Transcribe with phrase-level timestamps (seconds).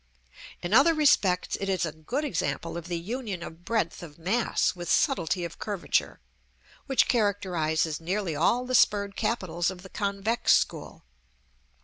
[0.63, 4.75] In other respects it is a good example of the union of breadth of mass
[4.75, 6.19] with subtlety of curvature,
[6.87, 11.03] which characterises nearly all the spurred capitals of the convex school.